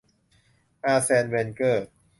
[0.85, 1.87] อาร์แซน เวนเกอร์